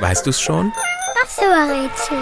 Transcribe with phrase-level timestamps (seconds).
[0.00, 0.72] Weißt du's schon?
[1.20, 2.18] Was für ein Rätsel?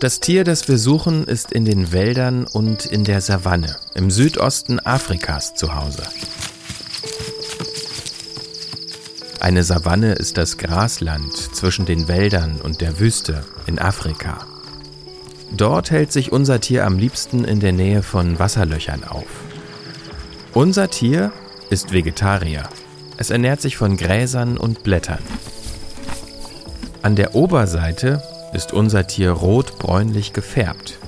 [0.00, 4.78] Das Tier, das wir suchen, ist in den Wäldern und in der Savanne im Südosten
[4.78, 6.02] Afrikas zu Hause.
[9.40, 14.53] Eine Savanne ist das Grasland zwischen den Wäldern und der Wüste in Afrika.
[15.56, 19.26] Dort hält sich unser Tier am liebsten in der Nähe von Wasserlöchern auf.
[20.52, 21.30] Unser Tier
[21.70, 22.64] ist Vegetarier.
[23.18, 25.22] Es ernährt sich von Gräsern und Blättern.
[27.02, 28.20] An der Oberseite
[28.52, 30.98] ist unser Tier rot-bräunlich gefärbt.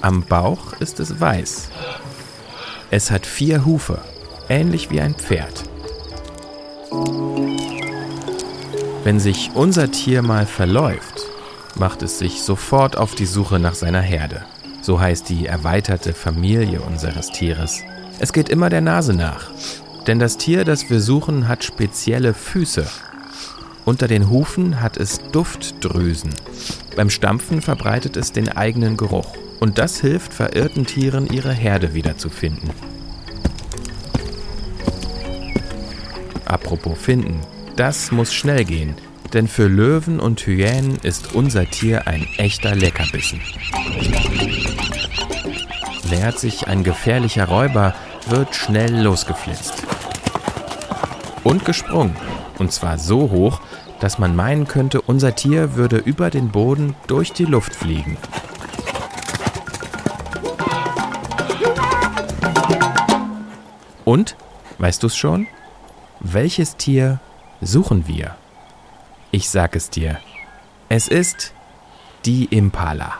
[0.00, 1.70] Am Bauch ist es weiß.
[2.92, 3.98] Es hat vier Hufe,
[4.48, 5.64] ähnlich wie ein Pferd.
[9.02, 11.26] Wenn sich unser Tier mal verläuft,
[11.76, 14.44] macht es sich sofort auf die Suche nach seiner Herde.
[14.82, 17.82] So heißt die erweiterte Familie unseres Tieres.
[18.18, 19.50] Es geht immer der Nase nach.
[20.06, 22.86] Denn das Tier, das wir suchen, hat spezielle Füße.
[23.84, 26.30] Unter den Hufen hat es Duftdrüsen.
[26.96, 29.34] Beim Stampfen verbreitet es den eigenen Geruch.
[29.58, 32.70] Und das hilft verirrten Tieren, ihre Herde wiederzufinden.
[36.46, 37.40] Apropos finden.
[37.76, 38.94] Das muss schnell gehen,
[39.32, 43.40] denn für Löwen und Hyänen ist unser Tier ein echter Leckerbissen.
[46.10, 47.94] Nähert sich ein gefährlicher Räuber,
[48.26, 49.84] wird schnell losgeflitzt.
[51.44, 52.16] Und gesprungen.
[52.58, 53.60] Und zwar so hoch,
[54.00, 58.18] dass man meinen könnte, unser Tier würde über den Boden durch die Luft fliegen.
[64.04, 64.36] Und,
[64.78, 65.46] weißt du es schon?
[66.18, 67.20] Welches Tier
[67.60, 68.36] suchen wir?
[69.32, 70.18] Ich sag es dir.
[70.88, 71.54] Es ist
[72.24, 73.14] die Impala.